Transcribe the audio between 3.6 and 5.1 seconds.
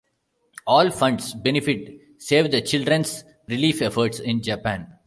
efforts in Japan.